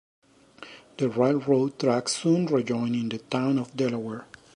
[0.97, 4.25] The railroad tracks soon rejoin in the town of Delaware.